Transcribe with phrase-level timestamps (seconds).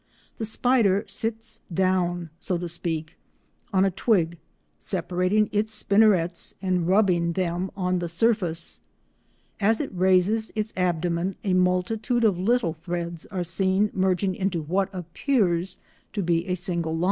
[0.37, 3.17] The spider sits down, so to speak,
[3.71, 4.39] on a twig,
[4.79, 8.79] separating its spinnerets and rubbing them on the surface.
[9.59, 14.89] As it raises its abdomen a multitude of little threads are seen merging into what
[14.91, 15.77] appears
[16.13, 16.99] to be a single line.